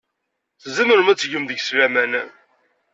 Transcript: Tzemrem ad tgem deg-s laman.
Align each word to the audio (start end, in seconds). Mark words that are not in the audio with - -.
Tzemrem 0.63 1.07
ad 1.11 1.17
tgem 1.19 1.43
deg-s 1.45 1.69
laman. 1.77 2.13